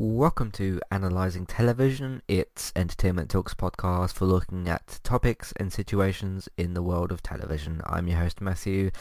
[0.00, 2.22] Welcome to Analyzing Television.
[2.28, 7.82] It's Entertainment Talks podcast for looking at topics and situations in the world of television.
[7.84, 8.92] I'm your host Matthew,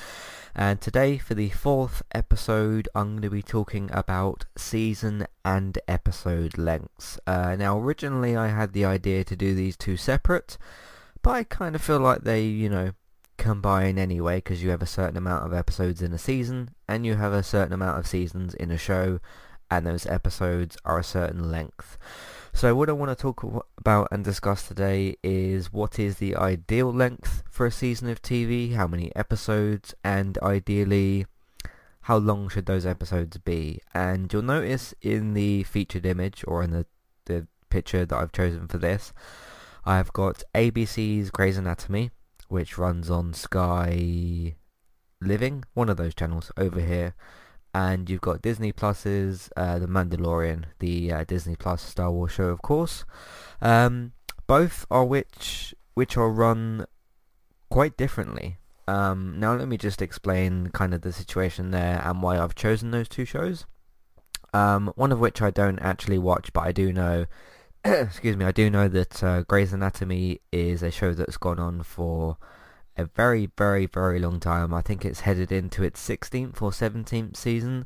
[0.56, 6.58] and today for the fourth episode, I'm going to be talking about season and episode
[6.58, 7.20] lengths.
[7.28, 10.58] Uh, now, originally I had the idea to do these two separate,
[11.22, 12.94] but I kind of feel like they, you know,
[13.38, 17.18] combine anyway because you have a certain amount of episodes in a season and you
[17.18, 19.20] have a certain amount of seasons in a show
[19.70, 21.98] and those episodes are a certain length.
[22.54, 23.44] So what I want to talk
[23.78, 28.74] about and discuss today is what is the ideal length for a season of TV,
[28.74, 31.28] how many episodes, and ideally
[32.02, 33.80] how long should those episodes be.
[33.94, 36.86] And you'll notice in the featured image or in the,
[37.26, 39.14] the picture that I've chosen for this,
[39.86, 42.12] I've got ABC's Grey's Anatomy,
[42.48, 44.56] which runs on Sky
[45.22, 47.14] Living, one of those channels over here
[47.74, 52.46] and you've got Disney Plus's uh, The Mandalorian, the uh, Disney Plus Star Wars show,
[52.46, 53.06] of course.
[53.62, 54.14] Um,
[54.48, 56.86] both are which which are run
[57.70, 58.58] quite differently.
[58.88, 62.92] Um, now let me just explain kind of the situation there and why I've chosen
[62.92, 63.66] those two shows.
[64.54, 67.26] Um, one of which I don't actually watch, but I do know.
[67.84, 71.84] excuse me, I do know that uh, Grey's Anatomy is a show that's gone on
[71.84, 72.38] for
[72.98, 74.74] a very, very, very long time.
[74.74, 77.86] I think it's headed into its 16th or 17th season.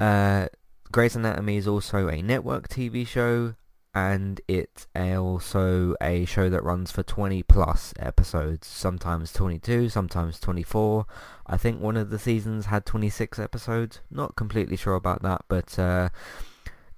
[0.00, 0.48] Uh,
[0.90, 3.54] Grey's Anatomy is also a network TV show,
[3.94, 11.04] and it's also a show that runs for 20 plus episodes, sometimes 22, sometimes 24.
[11.46, 14.00] I think one of the seasons had 26 episodes.
[14.10, 16.08] Not completely sure about that, but uh,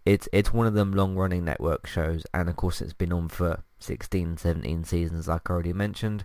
[0.04, 3.28] it's it's one of them long running network shows, and of course it's been on
[3.28, 6.24] for 16, 17 seasons, like I already mentioned.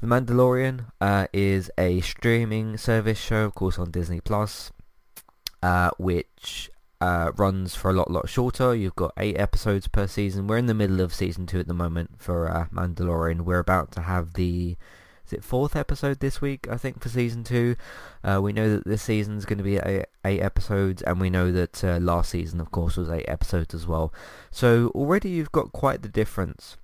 [0.00, 4.72] The Mandalorian uh, is a streaming service show, of course, on Disney Plus,
[5.62, 6.70] uh, which
[7.02, 8.74] uh, runs for a lot, lot shorter.
[8.74, 10.46] You've got eight episodes per season.
[10.46, 13.42] We're in the middle of season two at the moment for uh, Mandalorian.
[13.42, 14.78] We're about to have the
[15.26, 16.66] is it fourth episode this week?
[16.70, 17.76] I think for season two.
[18.24, 21.28] Uh, we know that this season is going to be eight, eight, episodes, and we
[21.28, 24.14] know that uh, last season, of course, was eight episodes as well.
[24.50, 26.78] So already you've got quite the difference.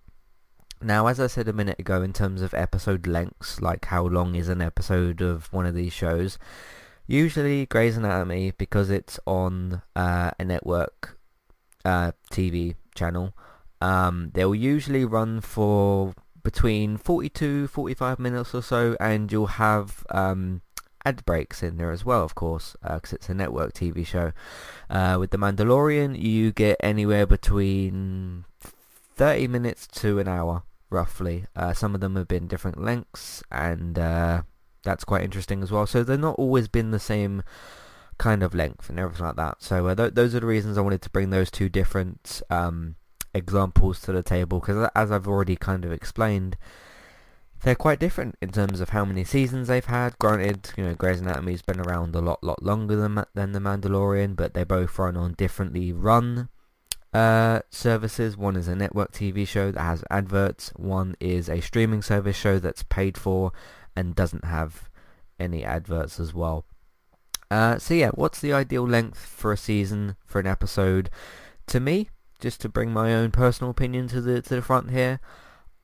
[0.86, 4.36] Now, as I said a minute ago, in terms of episode lengths, like how long
[4.36, 6.38] is an episode of one of these shows,
[7.08, 11.18] usually Grey's Anatomy, because it's on uh, a network
[11.84, 13.34] uh, TV channel,
[13.80, 16.14] um, they'll usually run for
[16.44, 20.62] between 42, 45 minutes or so, and you'll have um,
[21.04, 24.30] ad breaks in there as well, of course, because uh, it's a network TV show.
[24.88, 28.44] Uh, with The Mandalorian, you get anywhere between
[29.16, 31.46] 30 minutes to an hour, roughly.
[31.54, 34.42] Uh, some of them have been different lengths, and uh,
[34.82, 35.86] that's quite interesting as well.
[35.86, 37.42] So they're not always been the same
[38.18, 39.62] kind of length and everything like that.
[39.62, 42.96] So uh, th- those are the reasons I wanted to bring those two different um,
[43.34, 46.56] examples to the table, because as I've already kind of explained,
[47.62, 50.18] they're quite different in terms of how many seasons they've had.
[50.18, 54.36] Granted, you know, Grey's Anatomy's been around a lot, lot longer than than The Mandalorian,
[54.36, 56.48] but they both run on differently run
[57.16, 58.36] uh, services.
[58.36, 60.70] One is a network TV show that has adverts.
[60.76, 63.52] One is a streaming service show that's paid for
[63.96, 64.90] and doesn't have
[65.40, 66.66] any adverts as well.
[67.50, 71.08] Uh, so yeah, what's the ideal length for a season, for an episode?
[71.68, 75.18] To me, just to bring my own personal opinion to the to the front here,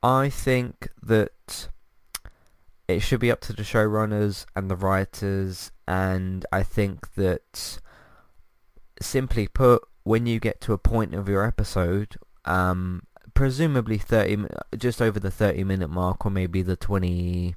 [0.03, 1.69] I think that
[2.87, 7.79] it should be up to the showrunners and the writers, and I think that
[9.01, 13.03] simply put, when you get to a point of your episode, um,
[13.33, 14.45] presumably 30,
[14.77, 17.55] just over the 30 minute mark or maybe the 20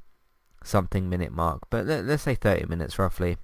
[0.65, 3.37] something minute mark, but let, us say 30 minutes roughly.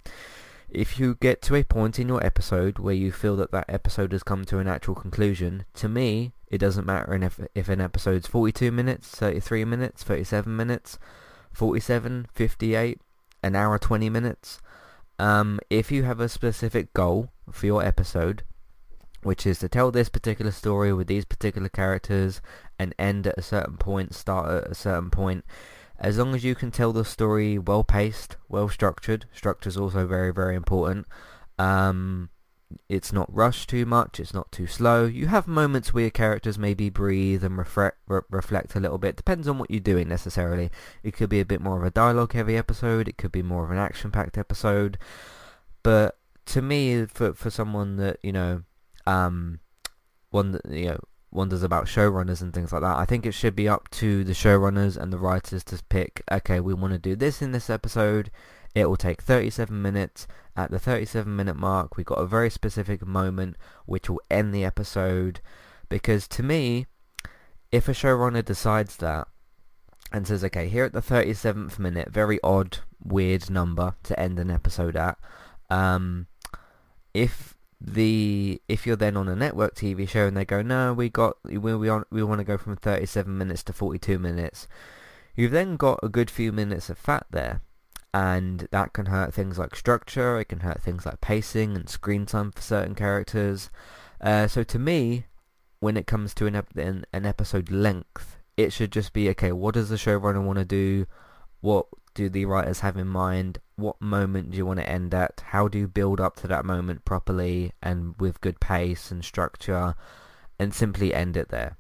[0.69, 4.13] If you get to a point in your episode where you feel that that episode
[4.13, 8.27] has come to a natural conclusion, to me, it doesn't matter if, if an episode's
[8.27, 10.99] 42 minutes, 33 minutes, 37 minutes,
[11.53, 13.01] 47, 58,
[13.43, 14.61] an hour 20 minutes.
[15.19, 18.45] Um, if you have a specific goal for your episode,
[19.23, 22.41] which is to tell this particular story with these particular characters
[22.79, 25.45] and end at a certain point, start at a certain point.
[25.99, 30.07] As long as you can tell the story well paced, well structured, structure is also
[30.07, 31.07] very, very important.
[31.59, 32.31] Um,
[32.89, 35.05] it's not rushed too much, it's not too slow.
[35.05, 39.17] You have moments where your characters maybe breathe and reflect, re- reflect a little bit.
[39.17, 40.71] Depends on what you're doing necessarily.
[41.03, 43.65] It could be a bit more of a dialogue heavy episode, it could be more
[43.65, 44.99] of an action packed episode.
[45.83, 48.63] But to me, for for someone that, you know,
[49.07, 49.61] um,
[50.31, 51.01] one you know,
[51.33, 52.97] wonders about showrunners and things like that.
[52.97, 56.61] I think it should be up to the showrunners and the writers to pick, okay,
[56.61, 58.31] we want to do this in this episode.
[58.75, 60.27] It will take 37 minutes.
[60.55, 63.57] At the 37 minute mark, we got a very specific moment
[63.87, 65.41] which will end the episode.
[65.89, 66.87] Because to me,
[67.71, 69.29] if a showrunner decides that
[70.13, 74.51] and says, okay, here at the 37th minute, very odd, weird number to end an
[74.51, 75.19] episode at,
[75.71, 76.27] um,
[77.15, 81.09] if the if you're then on a network TV show and they go no we
[81.09, 84.69] got we we, we want to go from 37 minutes to 42 minutes
[85.35, 87.63] you've then got a good few minutes of fat there.
[88.15, 92.27] And that can hurt things like structure it can hurt things like pacing and screen
[92.27, 93.71] time for certain characters.
[94.21, 95.27] Uh, so to me
[95.81, 99.51] when it comes to an, ep- an, an episode length it should just be okay
[99.51, 101.07] what does the showrunner want to do?
[101.63, 103.59] What do the writers have in mind?
[103.83, 105.43] What moment do you want to end at?
[105.49, 109.95] How do you build up to that moment properly and with good pace and structure
[110.59, 111.77] and simply end it there?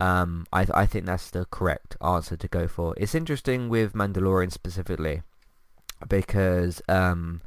[0.00, 2.94] Um, I, I think that's the correct answer to go for.
[2.96, 5.22] It's interesting with Mandalorian specifically
[6.08, 7.42] because um,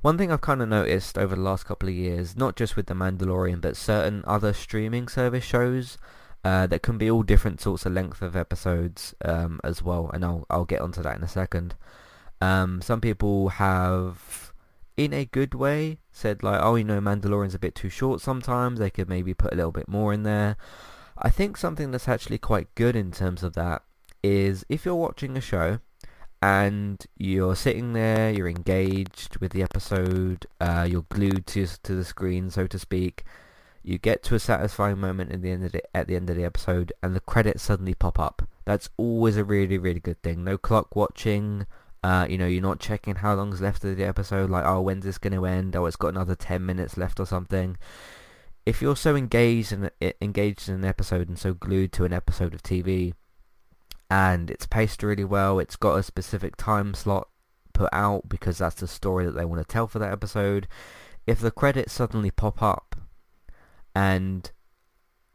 [0.00, 2.86] one thing I've kind of noticed over the last couple of years, not just with
[2.86, 5.98] The Mandalorian, but certain other streaming service shows,
[6.44, 10.24] uh, that can be all different sorts of length of episodes um, as well, and
[10.24, 11.74] I'll I'll get onto that in a second.
[12.40, 14.52] Um, some people have,
[14.96, 18.78] in a good way, said like, oh, you know, Mandalorian's a bit too short sometimes.
[18.78, 20.56] They could maybe put a little bit more in there.
[21.16, 23.82] I think something that's actually quite good in terms of that
[24.22, 25.80] is if you're watching a show
[26.40, 32.04] and you're sitting there, you're engaged with the episode, uh, you're glued to to the
[32.04, 33.24] screen, so to speak
[33.88, 36.36] you get to a satisfying moment at the end of the, at the end of
[36.36, 38.42] the episode and the credits suddenly pop up.
[38.66, 40.44] That's always a really really good thing.
[40.44, 41.66] No clock watching.
[42.02, 44.50] Uh, you know, you're not checking how long's left of the episode.
[44.50, 45.74] Like, oh, when's this going to end?
[45.74, 47.76] Oh, it's got another ten minutes left or something.
[48.64, 49.90] If you're so engaged in
[50.20, 53.14] engaged in an episode and so glued to an episode of TV,
[54.10, 57.28] and it's paced really well, it's got a specific time slot
[57.72, 60.66] put out because that's the story that they want to tell for that episode.
[61.26, 62.96] If the credits suddenly pop up
[63.94, 64.50] and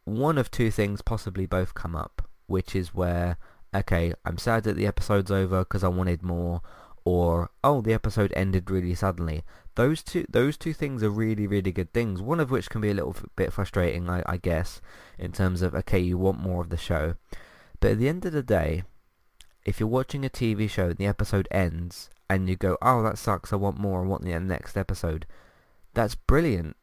[0.05, 3.37] one of two things possibly both come up, which is where,
[3.73, 6.61] okay, I'm sad that the episode's over because I wanted more,
[7.05, 9.43] or oh, the episode ended really suddenly.
[9.75, 12.21] Those two, those two things are really, really good things.
[12.21, 14.81] One of which can be a little bit frustrating, I, I guess,
[15.17, 17.15] in terms of okay, you want more of the show,
[17.79, 18.83] but at the end of the day,
[19.65, 23.17] if you're watching a TV show and the episode ends and you go, oh, that
[23.17, 25.25] sucks, I want more, I want the next episode,
[25.93, 26.75] that's brilliant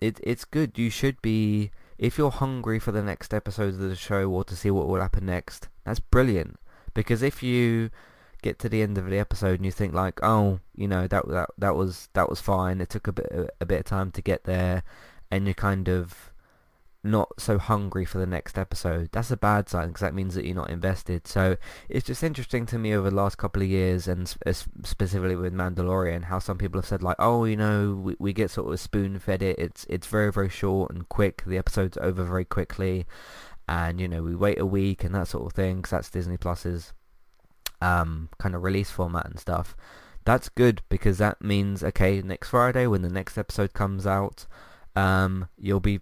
[0.00, 0.78] it it's good.
[0.78, 4.56] You should be if you're hungry for the next episodes of the show or to
[4.56, 5.68] see what will happen next.
[5.84, 6.58] That's brilliant
[6.94, 7.90] because if you
[8.42, 11.28] get to the end of the episode and you think like, oh, you know that
[11.28, 12.80] that that was that was fine.
[12.80, 14.82] It took a bit a bit of time to get there,
[15.30, 16.29] and you kind of
[17.02, 19.08] not so hungry for the next episode.
[19.12, 21.26] That's a bad sign because that means that you're not invested.
[21.26, 21.56] So
[21.88, 26.24] it's just interesting to me over the last couple of years and specifically with Mandalorian
[26.24, 29.18] how some people have said like, oh, you know, we, we get sort of spoon
[29.18, 29.58] fed it.
[29.58, 31.42] It's it's very very short and quick.
[31.46, 33.06] The episode's over very quickly,
[33.68, 36.36] and you know we wait a week and that sort of thing because that's Disney
[36.36, 36.92] Plus's
[37.80, 39.74] um kind of release format and stuff.
[40.26, 44.46] That's good because that means okay, next Friday when the next episode comes out,
[44.96, 46.00] um, you'll be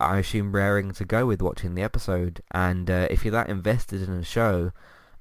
[0.00, 2.42] I assume raring to go with watching the episode.
[2.52, 4.72] And uh, if you're that invested in a show,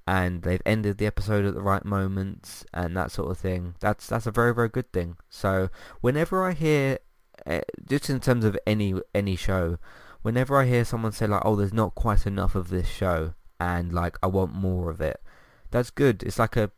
[0.08, 4.08] and they've ended the episode at the right moments and that sort of thing, that's
[4.08, 5.18] that's a very very good thing.
[5.30, 5.70] So
[6.00, 7.00] whenever I hear,
[7.46, 9.78] uh, just in terms of any any show,
[10.22, 13.92] whenever I hear someone say like, "Oh, there's not quite enough of this show," and
[13.92, 15.22] like I want more of it,
[15.72, 16.24] that's good.
[16.24, 16.72] It's like a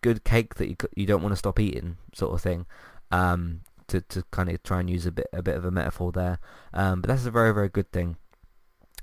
[0.00, 2.66] good cake that you you don't want to stop eating, sort of thing.
[3.10, 6.12] Um, to, to kind of try and use a bit a bit of a metaphor
[6.12, 6.38] there.
[6.72, 8.16] Um, but that's a very very good thing.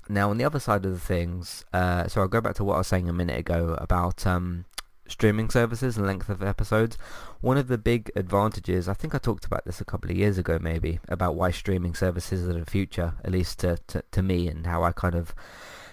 [0.08, 2.74] Now on the other side of the things, uh, so I'll go back to what
[2.74, 4.64] I was saying a minute ago about um,
[5.08, 6.96] streaming services and length of episodes.
[7.40, 10.38] One of the big advantages, I think I talked about this a couple of years
[10.38, 14.48] ago maybe, about why streaming services are the future, at least to, to, to me
[14.48, 15.34] and how I kind of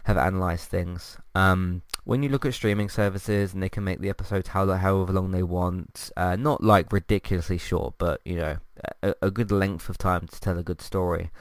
[0.03, 1.17] have analysed things.
[1.33, 5.11] Um, when you look at streaming services and they can make the episodes how however
[5.11, 8.57] long they want, uh, not like ridiculously short, but you know
[9.03, 11.31] a, a good length of time to tell a good story.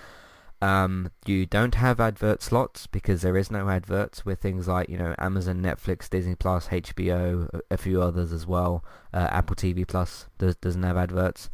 [0.63, 4.97] Um, you don't have advert slots because there is no adverts with things like you
[4.97, 8.83] know Amazon, Netflix, Disney Plus, HBO, a, a few others as well.
[9.13, 11.51] Uh, Apple TV Plus does, doesn't have adverts.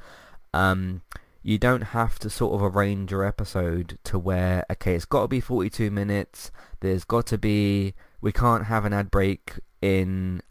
[0.55, 1.03] Um,
[1.43, 5.29] you don't have to sort of arrange your episode to where okay it's got to
[5.29, 6.51] be 42 minutes
[6.81, 10.43] there's got to be we can't have an ad break in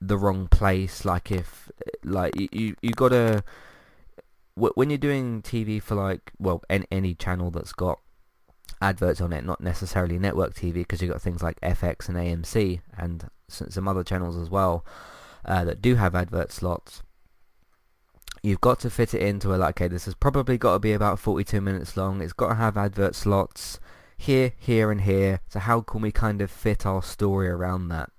[0.00, 1.70] the wrong place like if
[2.04, 3.44] like you you got to
[4.54, 7.98] when you're doing TV for like well any, any channel that's got
[8.80, 12.80] adverts on it, not necessarily network TV, because you've got things like FX and AMC
[12.96, 14.84] and some other channels as well
[15.44, 17.02] uh, that do have advert slots.
[18.42, 20.92] You've got to fit it into a like, okay, this has probably got to be
[20.92, 22.22] about 42 minutes long.
[22.22, 23.78] It's got to have advert slots
[24.20, 25.40] here, here, and here.
[25.48, 28.10] So how can we kind of fit our story around that?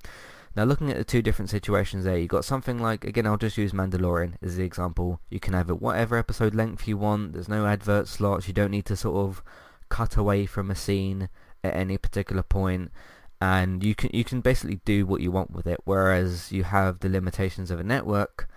[0.56, 3.58] Now looking at the two different situations there, you've got something like, again I'll just
[3.58, 7.48] use Mandalorian as the example, you can have it whatever episode length you want, there's
[7.48, 9.44] no advert slots, you don't need to sort of
[9.90, 11.30] cut away from a scene
[11.64, 12.92] at any particular point.
[13.40, 15.80] And you can you can basically do what you want with it.
[15.84, 18.48] Whereas you have the limitations of a network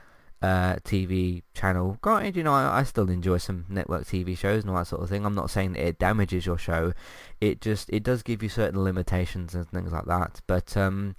[0.45, 4.71] uh, TV channel granted you know I, I, still enjoy some network TV shows and
[4.71, 6.93] all that sort of thing I'm not saying that it damages your show
[7.41, 11.17] it just it does give you certain limitations and things like that but um,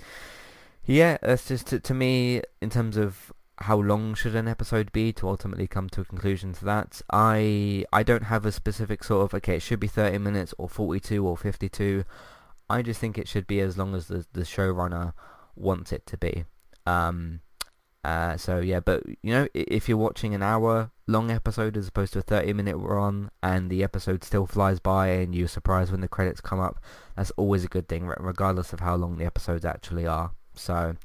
[0.85, 5.13] yeah that's just to, to me in terms of how long should an episode be
[5.13, 7.01] to ultimately come to a conclusion to that.
[7.09, 10.67] I I don't have a specific sort of okay, it should be 30 minutes or
[10.67, 12.03] 42 or 52.
[12.69, 15.13] I just think it should be as long as the the showrunner
[15.55, 16.43] wants it to be.
[16.85, 17.39] Um,
[18.05, 22.13] uh, so yeah, but you know, if you're watching an hour long episode as opposed
[22.13, 26.01] to a 30 minute run, and the episode still flies by, and you're surprised when
[26.01, 26.79] the credits come up,
[27.15, 30.33] that's always a good thing, regardless of how long the episodes actually are.
[30.53, 30.97] So,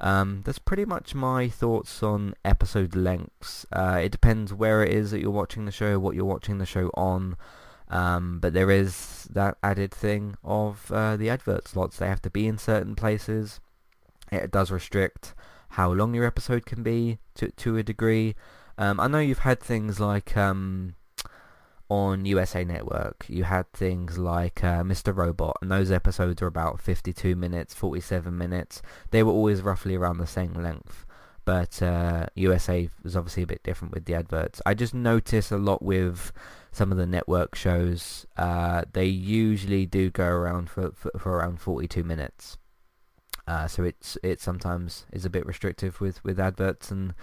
[0.00, 3.64] um, that's pretty much my thoughts on episode lengths.
[3.70, 6.66] Uh, it depends where it is that you're watching the show, what you're watching the
[6.66, 7.36] show on.
[7.90, 11.98] Um, but there is that added thing of uh, the advert slots.
[11.98, 13.60] They have to be in certain places.
[14.32, 15.34] It does restrict
[15.70, 18.34] how long your episode can be to to a degree.
[18.78, 20.94] Um, I know you've had things like um,
[21.90, 25.14] on USA Network, you had things like uh, Mr.
[25.14, 28.80] Robot, and those episodes are about 52 minutes, 47 minutes.
[29.10, 31.04] They were always roughly around the same length,
[31.44, 34.62] but uh, USA was obviously a bit different with the adverts.
[34.64, 36.32] I just notice a lot with
[36.70, 41.60] some of the network shows, uh, they usually do go around for, for, for around
[41.60, 42.56] 42 minutes.
[43.46, 47.14] Uh, so it's it sometimes is a bit restrictive with, with adverts and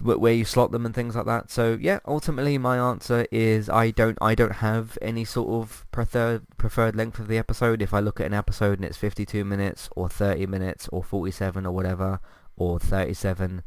[0.00, 1.50] where you slot them and things like that.
[1.50, 6.42] So yeah, ultimately my answer is I don't I don't have any sort of preferred
[6.56, 7.80] preferred length of the episode.
[7.80, 11.64] If I look at an episode and it's 52 minutes or 30 minutes or 47
[11.64, 12.20] or whatever
[12.56, 13.62] or 37,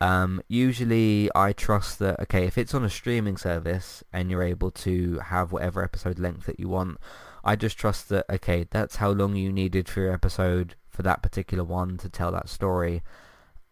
[0.00, 4.70] um, usually I trust that okay if it's on a streaming service and you're able
[4.72, 6.98] to have whatever episode length that you want,
[7.42, 11.22] I just trust that okay that's how long you needed for your episode for that
[11.22, 13.02] particular one to tell that story,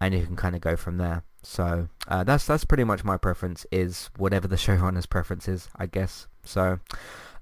[0.01, 1.25] and you can kind of go from there.
[1.43, 5.87] So uh, that's that's pretty much my preference is whatever the showrunner's preference is, I
[5.87, 6.27] guess.
[6.45, 6.81] So,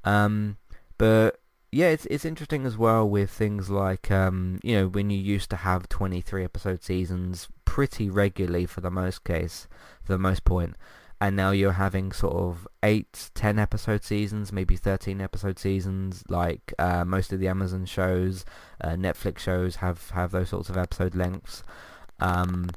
[0.04, 0.56] um,
[0.98, 1.40] but
[1.72, 5.50] yeah, it's it's interesting as well with things like um, you know when you used
[5.50, 9.68] to have 23 episode seasons pretty regularly for the most case,
[10.02, 10.76] for the most point,
[11.20, 16.22] and now you're having sort of eight, ten episode seasons, maybe 13 episode seasons.
[16.28, 18.44] Like uh, most of the Amazon shows,
[18.80, 21.62] uh, Netflix shows have have those sorts of episode lengths.
[22.20, 22.70] Um,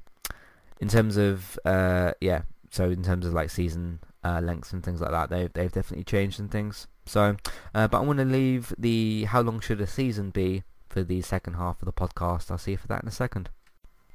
[0.79, 5.01] in terms of uh, yeah, so in terms of like season uh, lengths and things
[5.01, 6.87] like that, they've they've definitely changed and things.
[7.05, 7.35] So,
[7.73, 11.21] uh, but I want to leave the how long should a season be for the
[11.21, 12.51] second half of the podcast.
[12.51, 13.49] I'll see you for that in a second.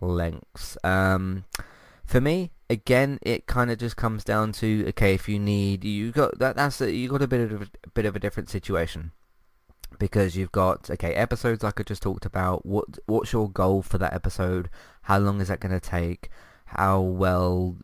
[0.00, 0.76] lengths.
[0.84, 1.44] Um,
[2.04, 6.12] for me, again, it kind of just comes down to okay, if you need, you
[6.12, 6.56] got that.
[6.56, 9.12] That's a, you got a bit of a bit of a different situation
[9.98, 12.64] because you've got okay episodes like I just talked about.
[12.64, 14.68] What what's your goal for that episode?
[15.02, 16.30] How long is that going to take?
[16.66, 17.78] How well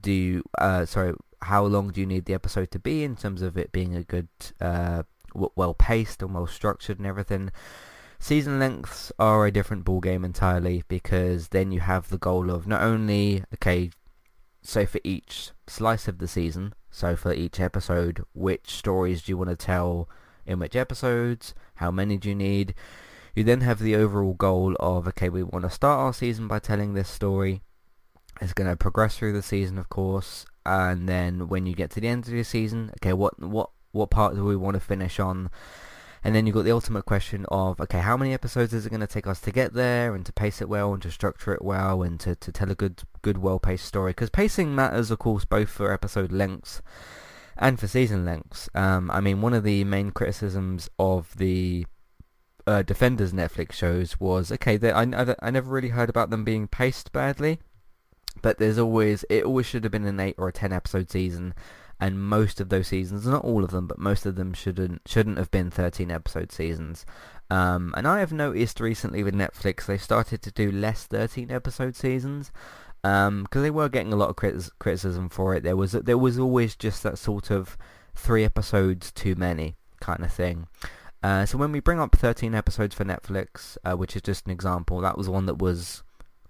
[0.00, 3.40] do you, uh, sorry, how long do you need the episode to be in terms
[3.40, 4.26] of it being a good,
[4.60, 7.52] uh, well paced and well structured and everything?
[8.18, 12.66] Season lengths are a different ball game entirely because then you have the goal of
[12.66, 13.90] not only okay,
[14.62, 19.38] so for each slice of the season, so for each episode, which stories do you
[19.38, 20.08] want to tell
[20.46, 22.74] in which episodes, how many do you need?
[23.34, 26.58] You then have the overall goal of okay, we want to start our season by
[26.58, 27.62] telling this story.
[28.40, 32.00] It's going to progress through the season, of course, and then when you get to
[32.00, 35.20] the end of the season, okay, what what what part do we want to finish
[35.20, 35.50] on?
[36.26, 38.98] And then you've got the ultimate question of, okay, how many episodes is it going
[38.98, 41.64] to take us to get there and to pace it well and to structure it
[41.64, 44.10] well and to, to tell a good, good well-paced story?
[44.10, 46.82] Because pacing matters, of course, both for episode lengths
[47.56, 48.68] and for season lengths.
[48.74, 51.86] Um, I mean, one of the main criticisms of the
[52.66, 56.66] uh, Defenders Netflix shows was, okay, I, I, I never really heard about them being
[56.66, 57.60] paced badly,
[58.42, 61.54] but there's always, it always should have been an 8 or a 10 episode season
[61.98, 65.38] and most of those seasons, not all of them, but most of them shouldn't shouldn't
[65.38, 67.06] have been 13 episode seasons.
[67.50, 71.94] Um, and I have noticed recently with Netflix they started to do less 13 episode
[71.94, 72.50] seasons
[73.02, 75.62] because um, they were getting a lot of critis- criticism for it.
[75.62, 77.78] There was there was always just that sort of
[78.14, 80.66] three episodes too many kind of thing.
[81.22, 84.52] Uh, so when we bring up 13 episodes for Netflix, uh, which is just an
[84.52, 86.02] example, that was one that was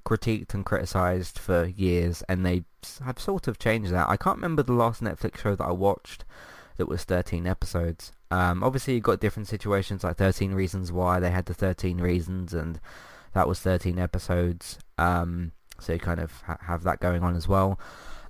[0.06, 2.64] critiqued and criticised for years, and they
[3.04, 4.08] have sort of changed that.
[4.08, 6.24] I can't remember the last Netflix show that I watched
[6.76, 8.12] that was 13 episodes.
[8.30, 11.18] Um, obviously, you've got different situations like 13 Reasons Why.
[11.18, 12.80] They had the 13 Reasons, and
[13.34, 14.78] that was 13 episodes.
[14.96, 17.78] Um, so you kind of ha- have that going on as well.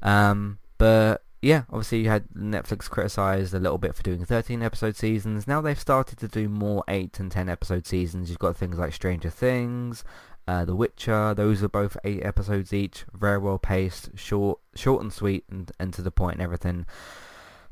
[0.03, 4.97] Um, but yeah, obviously you had Netflix criticised a little bit for doing 13 episode
[4.97, 5.47] seasons.
[5.47, 8.31] Now they've started to do more 8 and 10 episode seasons.
[8.31, 10.03] You've got things like Stranger Things,
[10.47, 15.13] uh, the Witcher, those are both eight episodes each, very well paced, short, short and
[15.13, 16.87] sweet, and, and to the point and everything.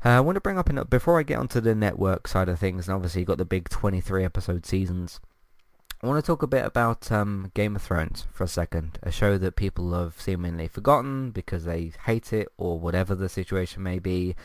[0.03, 2.59] Uh, I want to bring up in, before I get onto the network side of
[2.59, 5.19] things, and obviously you've got the big 23 episode seasons.
[6.03, 9.11] I want to talk a bit about um, Game of Thrones for a second, a
[9.11, 13.97] show that people have seemingly forgotten because they hate it or whatever the situation may
[13.97, 14.35] be.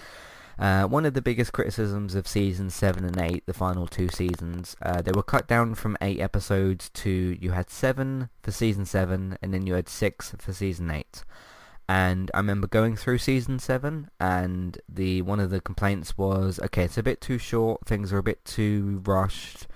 [0.60, 4.76] Uh, one of the biggest criticisms of season 7 and 8, the final two seasons,
[4.82, 9.38] uh, they were cut down from 8 episodes to, you had 7 for season 7
[9.40, 11.24] and then you had 6 for season 8.
[11.88, 16.84] And I remember going through season 7 and the one of the complaints was, okay,
[16.84, 19.66] it's a bit too short, things are a bit too rushed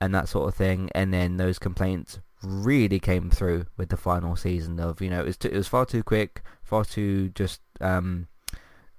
[0.00, 0.90] and that sort of thing.
[0.94, 5.26] And then those complaints really came through with the final season of, you know, it
[5.26, 7.60] was, too, it was far too quick, far too just...
[7.80, 8.28] Um,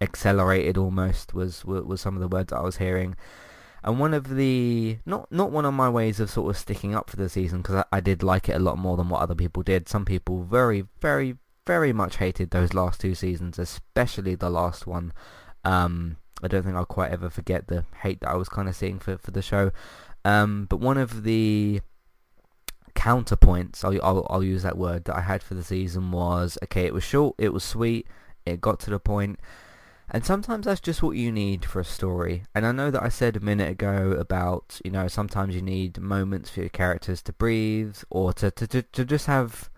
[0.02, 3.16] accelerated almost was was some of the words I was hearing.
[3.84, 7.10] And one of the not not one of my ways of sort of sticking up
[7.10, 9.36] for the season because I, I, did like it a lot more than what other
[9.36, 9.90] people did.
[9.90, 15.14] Some people very very very much hated those last two seasons, especially the last one.
[15.64, 18.76] Um, I don't think I'll quite ever forget the hate that I was kind of
[18.76, 19.72] seeing for for the show.
[20.26, 21.82] Um, but one of the
[22.94, 26.86] counterpoints, I'll, I'll I'll use that word that I had for the season was okay.
[26.86, 28.06] It was short, it was sweet,
[28.46, 29.40] it got to the point
[30.12, 32.44] and sometimes that's just what you need for a story.
[32.54, 36.00] And I know that I said a minute ago about, you know, sometimes you need
[36.00, 39.70] moments for your characters to breathe or to, to, to, to just have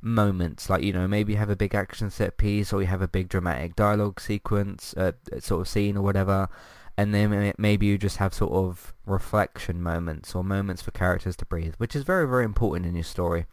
[0.00, 0.70] moments.
[0.70, 3.08] Like, you know, maybe you have a big action set piece or you have a
[3.08, 6.48] big dramatic dialogue sequence, uh, sort of scene or whatever.
[6.96, 11.44] And then maybe you just have sort of reflection moments or moments for characters to
[11.44, 13.44] breathe, which is very, very important in your story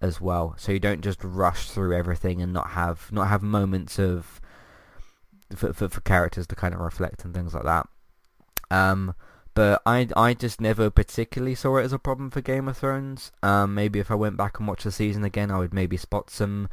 [0.00, 0.56] as well.
[0.58, 4.40] So you don't just rush through everything and not have not have moments of
[5.54, 7.88] for, for, for characters to kind of reflect and things like that.
[8.70, 9.14] Um,
[9.54, 13.32] but I I just never particularly saw it as a problem for Game of Thrones.
[13.42, 16.28] Um, maybe if I went back and watched the season again, I would maybe spot
[16.28, 16.68] some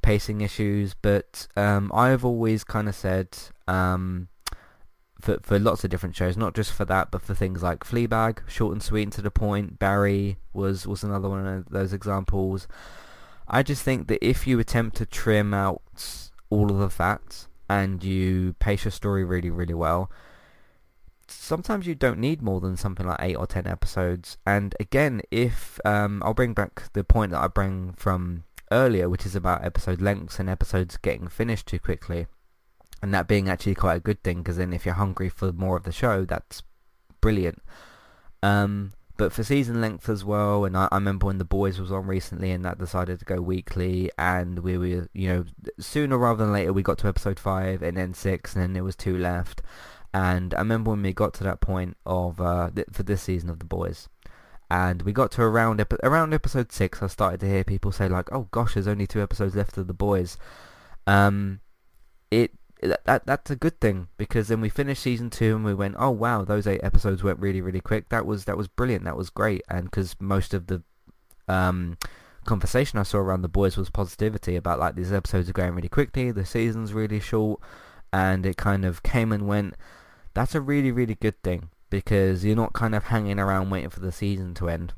[0.00, 0.94] pacing issues.
[0.94, 3.36] But um, I've always kind of said
[3.68, 4.28] um,
[5.20, 8.48] for for lots of different shows, not just for that, but for things like Fleabag,
[8.48, 9.78] short and sweet and to the point.
[9.78, 12.66] Barry was was another one of those examples.
[13.46, 15.82] I just think that if you attempt to trim out
[16.48, 20.10] all of the facts and you pace your story really, really well,
[21.26, 24.36] sometimes you don't need more than something like eight or ten episodes.
[24.46, 29.24] And again, if um, I'll bring back the point that I bring from earlier, which
[29.24, 32.26] is about episode lengths and episodes getting finished too quickly,
[33.00, 35.78] and that being actually quite a good thing because then if you're hungry for more
[35.78, 36.62] of the show, that's
[37.22, 37.62] brilliant.
[38.42, 41.92] Um, but for season length as well, and I, I, remember when The Boys was
[41.92, 45.44] on recently and that decided to go weekly, and we were, you know,
[45.78, 48.84] sooner rather than later we got to episode 5 and then 6 and then there
[48.84, 49.62] was 2 left.
[50.14, 53.50] And I remember when we got to that point of, uh, th- for this season
[53.50, 54.08] of The Boys,
[54.70, 58.08] and we got to around, epi- around episode 6, I started to hear people say
[58.08, 60.38] like, oh gosh, there's only 2 episodes left of The Boys.
[61.06, 61.60] Um,
[62.82, 65.96] that, that that's a good thing because then we finished season two and we went,
[65.98, 68.08] oh wow, those eight episodes went really really quick.
[68.08, 69.04] That was that was brilliant.
[69.04, 69.62] That was great.
[69.68, 70.82] And because most of the
[71.48, 71.96] um,
[72.44, 75.88] conversation I saw around the boys was positivity about like these episodes are going really
[75.88, 77.60] quickly, the season's really short,
[78.12, 79.74] and it kind of came and went.
[80.34, 84.00] That's a really really good thing because you're not kind of hanging around waiting for
[84.00, 84.94] the season to end.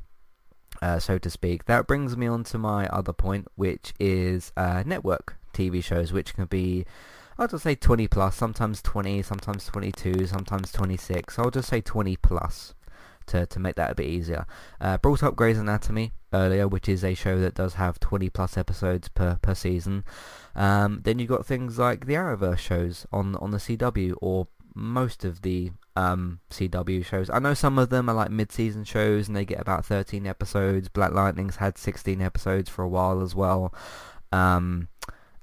[0.81, 1.65] Uh, so to speak.
[1.65, 6.35] That brings me on to my other point, which is uh, network TV shows, which
[6.35, 6.85] can be
[7.37, 11.37] I'll just say 20 plus, sometimes 20, sometimes 22, sometimes 26.
[11.37, 12.73] I'll just say 20 plus
[13.27, 14.45] to, to make that a bit easier.
[14.79, 18.57] Uh, brought up Grey's Anatomy earlier, which is a show that does have 20 plus
[18.57, 20.05] episodes per, per season.
[20.55, 25.25] Um, then you've got things like the Arrowverse shows on, on the CW, or most
[25.25, 27.29] of the um, CW shows.
[27.29, 30.89] I know some of them are like mid-season shows and they get about 13 episodes.
[30.89, 33.73] Black Lightning's had 16 episodes for a while as well.
[34.31, 34.89] Um,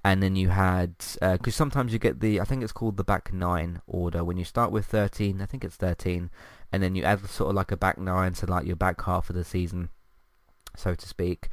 [0.04, 3.04] and then you had because uh, sometimes you get the I think it's called the
[3.04, 4.24] back nine order.
[4.24, 6.30] When you start with 13 I think it's 13
[6.72, 9.30] and then you add sort of like a back nine to like your back half
[9.30, 9.90] of the season
[10.76, 11.48] so to speak.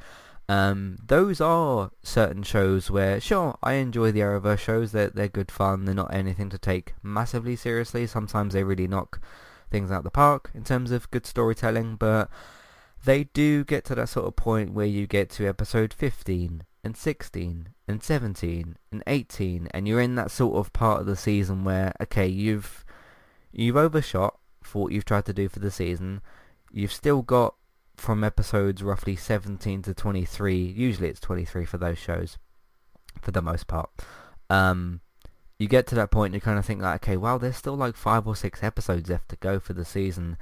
[0.48, 4.90] Um, those are certain shows where sure I enjoy the Arrowverse shows.
[4.90, 5.84] They're, they're good fun.
[5.84, 8.08] They're not anything to take massively seriously.
[8.08, 9.20] Sometimes they really knock
[9.70, 12.28] things out the park in terms of good storytelling but
[13.04, 16.96] they do get to that sort of point where you get to episode 15 and
[16.96, 21.64] 16 and 17 and 18 and you're in that sort of part of the season
[21.64, 22.84] where okay you've
[23.52, 26.20] you've overshot for what you've tried to do for the season.
[26.72, 27.54] You've still got
[27.96, 32.38] from episodes roughly 17 to 23 usually it's 23 for those shows
[33.20, 33.90] for the most part.
[34.48, 35.00] Um
[35.58, 37.76] you get to that point and you kind of think like okay well there's still
[37.76, 40.38] like five or six episodes left to go for the season.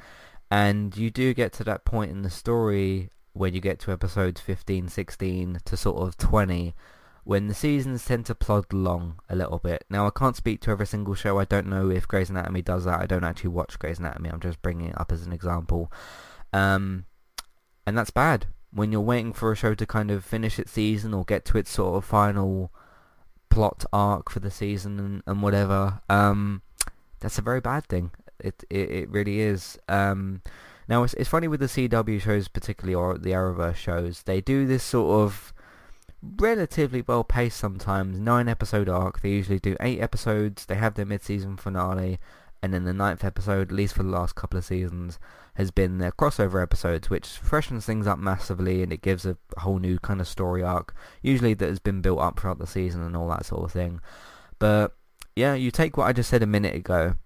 [0.51, 4.41] And you do get to that point in the story when you get to episodes
[4.41, 6.75] 15, 16 to sort of 20
[7.29, 9.85] when the seasons tend to plod along a little bit.
[9.91, 11.39] Now, I can't speak to every single show.
[11.39, 13.03] I don't know if Grey's Anatomy does that.
[13.03, 14.31] I don't actually watch Grey's Anatomy.
[14.31, 15.93] I'm just bringing it up as an example.
[16.55, 17.05] Um,
[17.87, 18.47] and that's bad.
[18.73, 21.59] When you're waiting for a show to kind of finish its season or get to
[21.59, 22.73] its sort of final
[23.51, 26.63] plot arc for the season and, and whatever, um,
[27.21, 28.11] that's a very bad thing.
[28.41, 29.79] It it, it really is.
[29.87, 30.41] Um,
[30.89, 34.67] now it's it's funny with the CW shows, particularly or the Arrowverse shows, they do
[34.67, 35.53] this sort of
[36.23, 38.19] relatively well paced sometimes.
[38.19, 39.21] Nine episode arc.
[39.21, 40.67] They usually do eight episodes.
[40.67, 42.19] They have their mid season finale,
[42.63, 45.19] and then the ninth episode, at least for the last couple of seasons,
[45.55, 49.79] has been their crossover episodes, which freshens things up massively and it gives a whole
[49.79, 53.17] new kind of story arc, usually that has been built up throughout the season and
[53.17, 54.01] all that sort of thing.
[54.59, 54.97] But
[55.35, 57.17] yeah, you take what I just said a minute ago,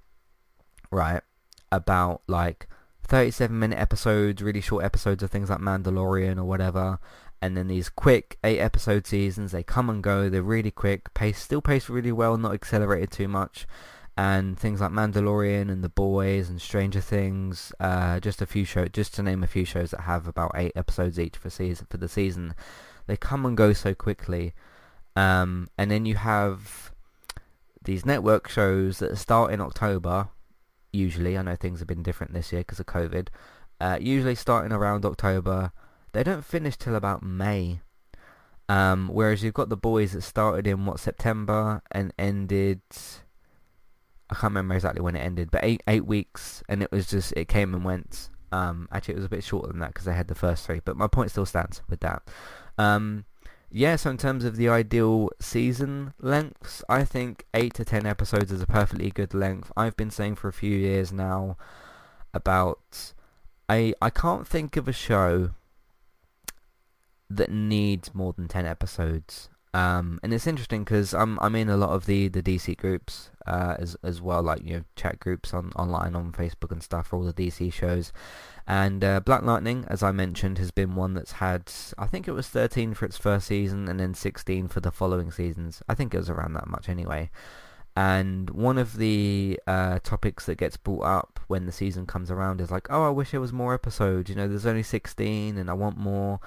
[0.91, 1.23] right,
[1.71, 2.69] about like
[3.07, 6.99] 37 minute episodes, really short episodes of things like Mandalorian or whatever,
[7.43, 11.39] and then these quick 8 episode seasons, they come and go, they're really quick, pace
[11.39, 13.67] still paced really well, not accelerated too much,
[14.17, 18.91] and things like Mandalorian and The Boys and Stranger Things, uh, just a few shows,
[18.93, 21.97] just to name a few shows that have about 8 episodes each for season for
[21.97, 22.55] the season,
[23.09, 24.55] they come and go so quickly,
[25.17, 26.93] um, and then you have
[27.83, 30.29] these network shows that start in October
[30.93, 31.37] usually.
[31.37, 33.29] I know things have been different this year because of COVID.
[33.81, 35.73] Uh, usually starting around October.
[36.13, 37.81] They don't finish till about May.
[38.69, 42.81] Um, whereas you've got the boys that started in what September and ended.
[44.31, 47.33] I can't remember exactly when it ended, but eight eight weeks, and it was just
[47.37, 48.31] it came and went.
[48.51, 50.81] Um, actually, it was a bit shorter than that because they had the first three,
[50.85, 52.23] but my point still stands with that.
[52.79, 53.25] Um,
[53.75, 58.53] yeah, so in terms of the ideal season lengths, I think 8 to 10 episodes
[58.53, 59.73] is a perfectly good length.
[59.75, 61.57] I've been saying for a few years now
[62.35, 63.15] about...
[63.71, 65.53] I, I can't think of a show
[67.37, 69.49] that needs more than 10 episodes.
[69.75, 73.31] Um, and it's interesting because I'm I'm in a lot of the, the DC groups
[73.47, 77.07] uh, as as well, like you know chat groups on online on Facebook and stuff
[77.09, 78.13] for all the DC shows.
[78.67, 82.33] And uh, Black Lightning, as I mentioned, has been one that's had I think it
[82.33, 85.83] was 13 for its first season and then 16 for the following seasons.
[85.89, 87.31] I think it was around that much anyway.
[87.97, 92.61] And one of the uh, topics that gets brought up when the season comes around
[92.61, 94.31] is like, oh, I wish there was more episodes.
[94.31, 96.41] You know, there's only 16 and I want more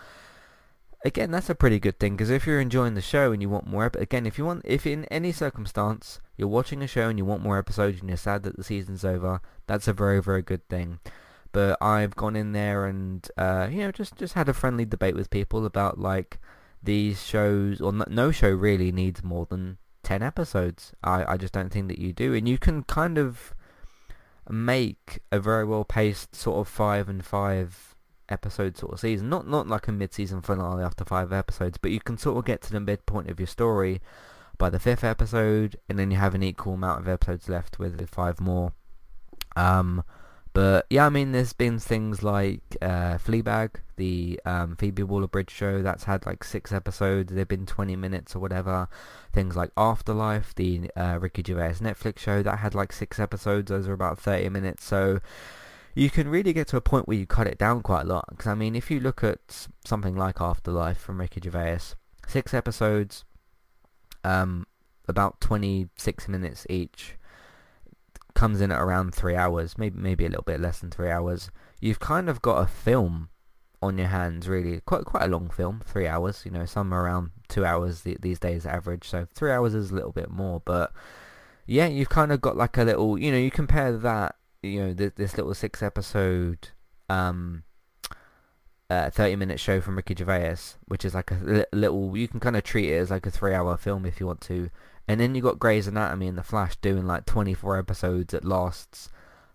[1.05, 3.67] again, that's a pretty good thing because if you're enjoying the show and you want
[3.67, 7.19] more, ep- again, if you want, if in any circumstance you're watching a show and
[7.19, 10.41] you want more episodes and you're sad that the season's over, that's a very, very
[10.41, 10.99] good thing.
[11.51, 15.15] But I've gone in there and uh, you know just just had a friendly debate
[15.15, 16.39] with people about like
[16.83, 20.91] these shows or no show really needs more than ten episodes.
[21.01, 23.53] I I just don't think that you do, and you can kind of
[24.49, 27.94] make a very well paced sort of five and five
[28.29, 29.29] episode sort of season.
[29.29, 32.61] Not not like a mid-season finale after five episodes, but you can sort of get
[32.63, 34.01] to the midpoint of your story
[34.57, 38.09] by the fifth episode, and then you have an equal amount of episodes left with
[38.09, 38.73] five more.
[39.55, 40.03] Um,
[40.55, 45.81] but yeah, I mean, there's been things like uh, Fleabag, the um, Phoebe Waller-Bridge show,
[45.81, 47.33] that's had like six episodes.
[47.33, 48.87] They've been 20 minutes or whatever.
[49.33, 53.67] Things like Afterlife, the uh, Ricky Gervais Netflix show, that had like six episodes.
[53.67, 54.85] Those are about 30 minutes.
[54.85, 55.19] So
[55.95, 58.25] you can really get to a point where you cut it down quite a lot.
[58.29, 61.95] Because, I mean, if you look at something like Afterlife from Ricky Gervais,
[62.27, 63.23] six episodes,
[64.25, 64.67] um,
[65.07, 67.15] about 26 minutes each,
[68.33, 71.49] comes in at around three hours, maybe maybe a little bit less than three hours.
[71.79, 73.29] You've kind of got a film
[73.81, 74.81] on your hands, really.
[74.81, 76.41] Quite quite a long film, three hours.
[76.43, 79.07] You know, some around two hours these days average.
[79.07, 80.91] So three hours is a little bit more, but
[81.65, 83.17] yeah, you've kind of got like a little.
[83.17, 86.69] You know, you compare that you know this, this little six episode
[87.09, 87.63] um
[88.89, 92.39] uh, 30 minute show from Ricky Gervais which is like a li- little you can
[92.39, 94.69] kind of treat it as like a three hour film if you want to.
[95.07, 99.09] And then you got Grey's Anatomy and The Flash doing like 24 episodes that lasts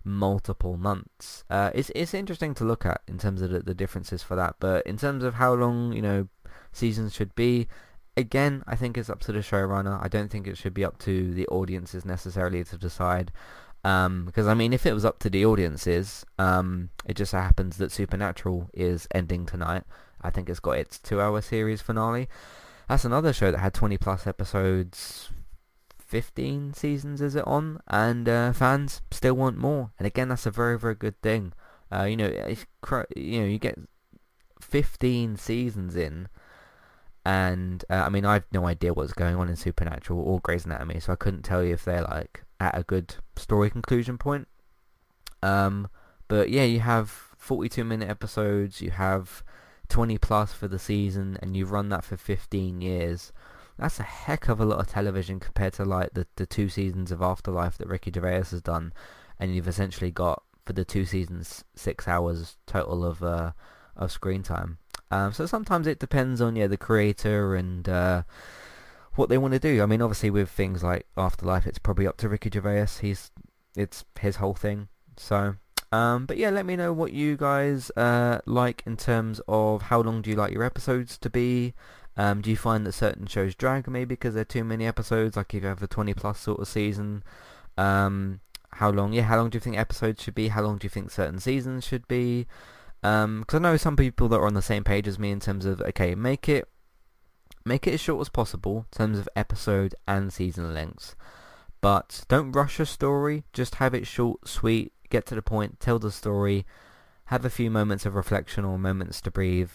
[0.04, 1.44] multiple months.
[1.50, 4.56] Uh, it's it's interesting to look at in terms of the, the differences for that
[4.58, 6.28] but in terms of how long you know
[6.72, 7.68] seasons should be
[8.16, 10.02] again I think it's up to the showrunner.
[10.02, 13.30] I don't think it should be up to the audiences necessarily to decide
[13.84, 17.78] um, because I mean, if it was up to the audiences, um, it just happens
[17.78, 19.84] that Supernatural is ending tonight.
[20.20, 22.28] I think it's got its two-hour series finale.
[22.88, 25.30] That's another show that had 20 plus episodes,
[25.98, 29.92] 15 seasons is it on, and uh, fans still want more.
[29.98, 31.52] And again, that's a very very good thing.
[31.92, 32.26] Uh, you know,
[33.16, 33.78] you know, you get
[34.60, 36.28] 15 seasons in,
[37.24, 41.00] and uh, I mean, I've no idea what's going on in Supernatural or Grey's Anatomy,
[41.00, 44.46] so I couldn't tell you if they're like at a good story conclusion point.
[45.42, 45.88] Um,
[46.28, 49.42] but yeah, you have 42 minute episodes, you have
[49.88, 53.32] 20 plus for the season, and you've run that for 15 years.
[53.78, 57.10] That's a heck of a lot of television compared to like the, the two seasons
[57.10, 58.92] of Afterlife that Ricky Gervais has done,
[59.38, 63.52] and you've essentially got for the two seasons six hours total of uh,
[63.96, 64.78] of screen time.
[65.10, 68.22] Um, so sometimes it depends on yeah the creator and uh,
[69.20, 69.82] what they want to do.
[69.82, 72.86] I mean, obviously with things like Afterlife, it's probably up to Ricky Gervais.
[73.02, 73.30] He's
[73.76, 74.88] it's his whole thing.
[75.16, 75.56] So,
[75.92, 80.00] um, but yeah, let me know what you guys uh, like in terms of how
[80.00, 81.74] long do you like your episodes to be.
[82.16, 85.36] Um, do you find that certain shows drag maybe because there are too many episodes,
[85.36, 87.22] like if you have a 20 plus sort of season?
[87.76, 88.40] Um,
[88.72, 89.12] how long?
[89.12, 90.48] Yeah, how long do you think episodes should be?
[90.48, 92.46] How long do you think certain seasons should be?
[93.02, 95.40] Because um, I know some people that are on the same page as me in
[95.40, 96.66] terms of okay, make it
[97.64, 101.14] Make it as short as possible in terms of episode and season lengths.
[101.80, 105.98] But don't rush a story, just have it short, sweet, get to the point, tell
[105.98, 106.66] the story,
[107.26, 109.70] have a few moments of reflection or moments to breathe,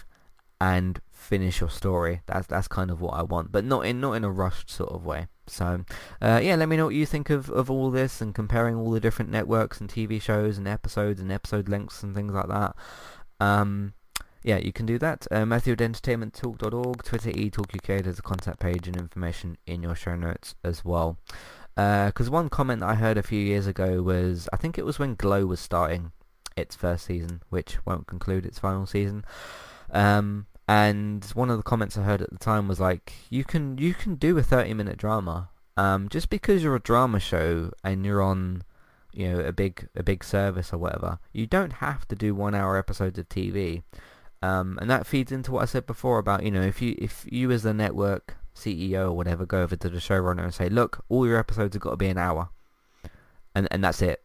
[0.59, 2.21] and finish your story.
[2.27, 4.91] That's that's kind of what I want, but not in not in a rushed sort
[4.91, 5.27] of way.
[5.47, 5.85] So,
[6.21, 8.89] uh, yeah, let me know what you think of, of all this and comparing all
[8.89, 12.75] the different networks and TV shows and episodes and episode lengths and things like that.
[13.39, 13.93] Um,
[14.45, 15.25] yeah, you can do that.
[15.31, 20.15] Uh, Matthew at entertainmenttalk.org, Twitter eTalkUK, there's a contact page and information in your show
[20.15, 21.17] notes as well.
[21.75, 24.99] Because uh, one comment I heard a few years ago was, I think it was
[24.99, 26.11] when Glow was starting
[26.55, 29.25] its first season, which won't conclude its final season.
[29.89, 33.79] Um, and one of the comments I heard at the time was like, you can
[33.79, 35.49] you can do a 30 minute drama.
[35.75, 38.63] Um, just because you're a drama show and you're on
[39.11, 42.53] you know a big a big service or whatever, you don't have to do one
[42.53, 43.81] hour episodes of TV.
[44.45, 47.25] Um, and that feeds into what I said before about, you know, if you if
[47.27, 51.03] you as the network CEO or whatever go over to the showrunner and say, look,
[51.09, 52.49] all your episodes have got to be an hour,
[53.55, 54.23] and and that's it.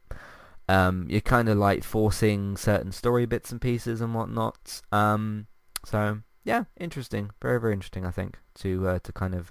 [0.69, 4.83] Um, you're kind of like forcing certain story bits and pieces and whatnot.
[4.93, 5.47] Um,
[5.87, 8.05] so yeah, interesting, very very interesting.
[8.05, 9.51] I think to uh, to kind of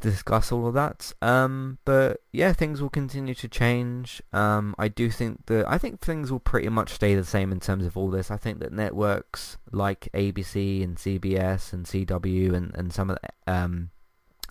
[0.00, 1.12] discuss all of that.
[1.22, 4.22] Um, but yeah, things will continue to change.
[4.32, 7.60] Um, I do think that I think things will pretty much stay the same in
[7.60, 8.30] terms of all this.
[8.30, 13.52] I think that networks like ABC and CBS and CW and and some of the,
[13.52, 13.90] um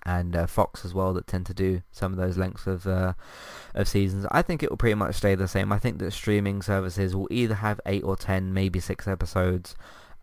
[0.06, 3.12] and uh, Fox as well that tend to do some of those lengths of uh,
[3.74, 4.26] of seasons.
[4.30, 5.72] I think it will pretty much stay the same.
[5.72, 9.74] I think that streaming services will either have eight or ten, maybe six episodes,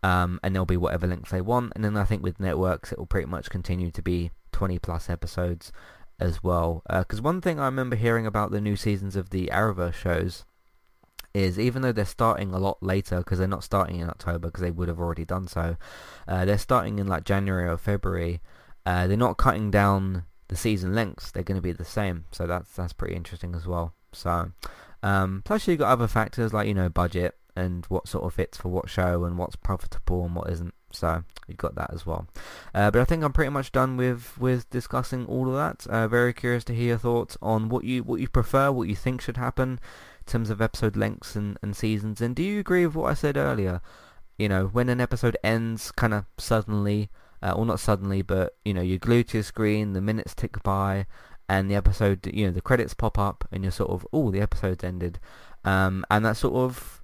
[0.02, 1.72] um, and there'll be whatever length they want.
[1.74, 5.08] And then I think with networks, it will pretty much continue to be 20 plus
[5.08, 5.70] episodes
[6.18, 6.82] as well.
[6.88, 10.44] Because uh, one thing I remember hearing about the new seasons of the Arrowverse shows
[11.32, 14.62] is even though they're starting a lot later because they're not starting in October because
[14.62, 15.76] they would have already done so,
[16.26, 18.40] uh, they're starting in like January or February.
[18.84, 22.24] Uh, they're not cutting down the season lengths; they're going to be the same.
[22.32, 23.94] So that's that's pretty interesting as well.
[24.12, 24.50] So
[25.04, 28.58] um, plus you've got other factors like you know budget and what sort of fits
[28.58, 30.74] for what show and what's profitable and what isn't.
[30.90, 32.26] So you've got that as well.
[32.74, 35.86] Uh, but I think I'm pretty much done with, with discussing all of that.
[35.90, 38.96] Uh, very curious to hear your thoughts on what you what you prefer, what you
[38.96, 39.80] think should happen
[40.20, 42.20] in terms of episode lengths and, and seasons.
[42.20, 43.80] And do you agree with what I said earlier?
[44.38, 47.10] You know, when an episode ends kind of suddenly,
[47.42, 50.62] uh, or not suddenly, but you know, you're glued to your screen, the minutes tick
[50.62, 51.06] by,
[51.48, 54.40] and the episode, you know, the credits pop up, and you're sort of, oh, the
[54.40, 55.18] episode's ended.
[55.64, 57.02] Um, and that sort of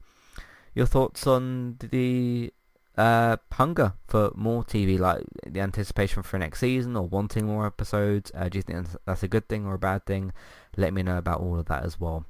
[0.74, 2.52] your thoughts on the
[2.96, 8.30] uh, hunger for more TV, like the anticipation for next season or wanting more episodes.
[8.34, 10.32] Uh, do you think that's a good thing or a bad thing?
[10.76, 12.24] Let me know about all of that as well.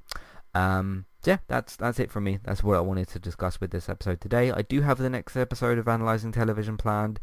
[0.53, 2.39] Um, yeah, that's that's it from me.
[2.43, 4.51] That's what I wanted to discuss with this episode today.
[4.51, 7.19] I do have the next episode of Analyzing Television planned.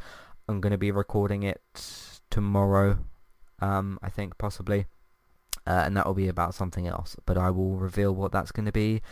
[0.48, 1.62] I'm going to be recording it
[2.30, 2.98] tomorrow,
[3.60, 4.86] um, I think possibly,
[5.66, 7.16] uh, and that will be about something else.
[7.24, 9.02] But I will reveal what that's going to be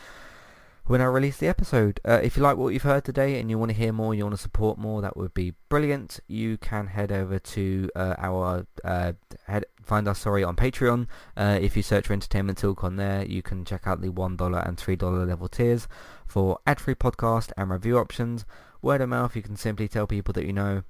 [0.90, 2.00] when I release the episode.
[2.04, 4.24] Uh, if you like what you've heard today and you want to hear more, you
[4.24, 6.18] want to support more, that would be brilliant.
[6.26, 9.12] You can head over to uh, our uh,
[9.46, 11.06] head, find us sorry on Patreon.
[11.36, 14.36] Uh, if you search for Entertainment Talk on there, you can check out the one
[14.36, 15.86] dollar and three dollar level tiers
[16.26, 18.44] for ad-free podcast and review options.
[18.82, 20.82] Word of mouth, you can simply tell people that you know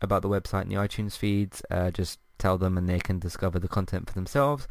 [0.00, 1.60] about the website and the iTunes feeds.
[1.70, 4.66] Uh, just tell them and they can discover the content for themselves.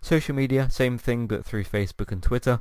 [0.00, 2.60] Social media, same thing, but through Facebook and Twitter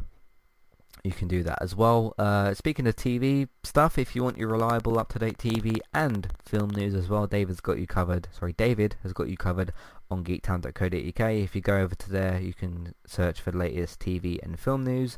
[1.03, 2.13] you can do that as well.
[2.17, 6.93] Uh, speaking of TV stuff, if you want your reliable, up-to-date TV and film news
[6.93, 8.27] as well, David's got you covered.
[8.37, 9.73] Sorry, David has got you covered
[10.09, 11.31] on geektown.co.uk.
[11.31, 14.83] If you go over to there, you can search for the latest TV and film
[14.83, 15.17] news.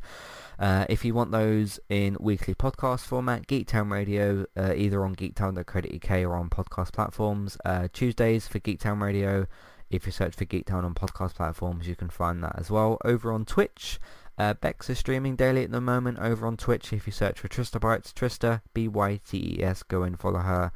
[0.60, 6.12] Uh, if you want those in weekly podcast format, Geektown Radio, uh, either on geektown.co.uk
[6.24, 7.58] or on podcast platforms.
[7.66, 9.48] Uh, Tuesdays for Geektown Radio.
[9.90, 12.98] If you search for Geektown on podcast platforms, you can find that as well.
[13.06, 14.00] Over on Twitch,
[14.38, 16.92] uh, Bex is streaming daily at the moment over on Twitch.
[16.92, 20.72] If you search for Trista Bytes, Trista, B-Y-T-E-S, go and follow her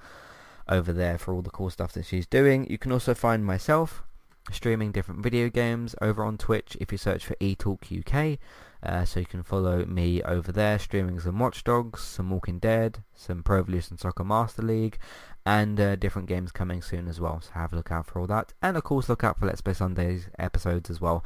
[0.70, 2.70] over there for all the cool stuff that she's doing.
[2.70, 4.04] You can also find myself
[4.52, 8.40] streaming different video games over on Twitch if you search for eTalk UK.
[8.84, 13.04] Uh, so you can follow me over there streaming some Watch Dogs, some Walking Dead,
[13.16, 15.00] some Pro Evolution Soccer Master League,
[15.46, 17.42] and uh, different games coming soon as well.
[17.42, 18.54] So have a look out for all that.
[18.62, 21.26] And of course look out for Let's Play Sundays episodes as well.